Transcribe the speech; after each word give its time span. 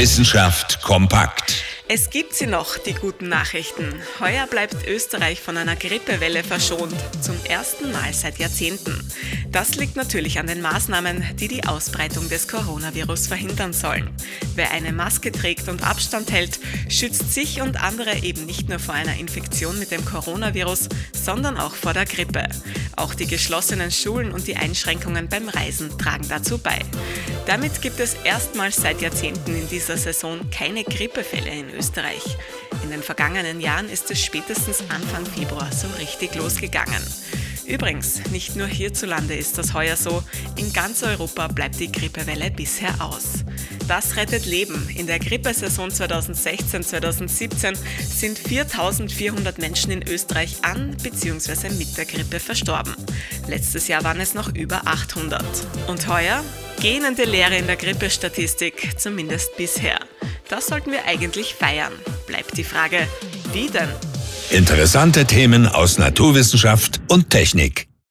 Wissenschaft 0.00 0.80
kompakt. 0.80 1.62
Es 1.92 2.08
gibt 2.08 2.34
sie 2.34 2.46
noch, 2.46 2.78
die 2.78 2.94
guten 2.94 3.28
Nachrichten. 3.28 3.92
Heuer 4.20 4.46
bleibt 4.46 4.86
Österreich 4.86 5.40
von 5.40 5.56
einer 5.56 5.74
Grippewelle 5.74 6.44
verschont, 6.44 6.94
zum 7.20 7.34
ersten 7.46 7.90
Mal 7.90 8.14
seit 8.14 8.38
Jahrzehnten. 8.38 8.96
Das 9.50 9.74
liegt 9.74 9.96
natürlich 9.96 10.38
an 10.38 10.46
den 10.46 10.62
Maßnahmen, 10.62 11.24
die 11.34 11.48
die 11.48 11.64
Ausbreitung 11.64 12.28
des 12.28 12.46
Coronavirus 12.46 13.26
verhindern 13.26 13.72
sollen. 13.72 14.08
Wer 14.54 14.70
eine 14.70 14.92
Maske 14.92 15.32
trägt 15.32 15.68
und 15.68 15.82
Abstand 15.82 16.30
hält, 16.30 16.60
schützt 16.88 17.34
sich 17.34 17.60
und 17.60 17.82
andere 17.82 18.18
eben 18.22 18.46
nicht 18.46 18.68
nur 18.68 18.78
vor 18.78 18.94
einer 18.94 19.18
Infektion 19.18 19.76
mit 19.80 19.90
dem 19.90 20.04
Coronavirus, 20.04 20.90
sondern 21.12 21.56
auch 21.56 21.74
vor 21.74 21.92
der 21.92 22.06
Grippe. 22.06 22.48
Auch 22.94 23.14
die 23.14 23.26
geschlossenen 23.26 23.90
Schulen 23.90 24.30
und 24.30 24.46
die 24.46 24.54
Einschränkungen 24.54 25.28
beim 25.28 25.48
Reisen 25.48 25.98
tragen 25.98 26.28
dazu 26.28 26.58
bei. 26.58 26.78
Damit 27.46 27.82
gibt 27.82 27.98
es 27.98 28.14
erstmals 28.22 28.76
seit 28.76 29.00
Jahrzehnten 29.00 29.56
in 29.56 29.68
dieser 29.68 29.96
Saison 29.96 30.38
keine 30.50 30.84
Grippefälle 30.84 31.50
in 31.50 31.64
Österreich. 31.70 31.79
In 32.82 32.90
den 32.90 33.02
vergangenen 33.02 33.58
Jahren 33.58 33.88
ist 33.88 34.10
es 34.10 34.22
spätestens 34.22 34.80
Anfang 34.90 35.24
Februar 35.24 35.72
so 35.72 35.86
richtig 35.98 36.34
losgegangen. 36.34 37.02
Übrigens, 37.66 38.20
nicht 38.32 38.54
nur 38.54 38.66
hierzulande 38.66 39.34
ist 39.34 39.56
das 39.56 39.72
heuer 39.72 39.96
so, 39.96 40.22
in 40.56 40.74
ganz 40.74 41.02
Europa 41.02 41.48
bleibt 41.48 41.80
die 41.80 41.90
Grippewelle 41.90 42.50
bisher 42.50 42.92
aus. 43.00 43.44
Das 43.88 44.16
rettet 44.16 44.44
Leben. 44.44 44.88
In 44.94 45.06
der 45.06 45.18
Grippesaison 45.18 45.90
2016-2017 45.90 47.78
sind 48.06 48.38
4400 48.38 49.58
Menschen 49.58 49.90
in 49.90 50.06
Österreich 50.06 50.58
an 50.62 50.94
bzw. 51.02 51.70
mit 51.70 51.96
der 51.96 52.04
Grippe 52.04 52.40
verstorben. 52.40 52.94
Letztes 53.48 53.88
Jahr 53.88 54.04
waren 54.04 54.20
es 54.20 54.34
noch 54.34 54.54
über 54.54 54.82
800. 54.86 55.42
Und 55.88 56.08
heuer? 56.08 56.44
Gähnende 56.80 57.24
Lehre 57.24 57.56
in 57.56 57.66
der 57.66 57.76
Grippestatistik, 57.76 58.98
zumindest 58.98 59.56
bisher. 59.56 59.98
Das 60.50 60.66
sollten 60.66 60.90
wir 60.90 61.06
eigentlich 61.06 61.54
feiern. 61.54 61.92
Bleibt 62.26 62.56
die 62.56 62.64
Frage, 62.64 63.06
wie 63.52 63.68
denn? 63.68 63.88
Interessante 64.50 65.24
Themen 65.24 65.68
aus 65.68 65.96
Naturwissenschaft 65.96 67.00
und 67.08 67.30
Technik. 67.30 67.89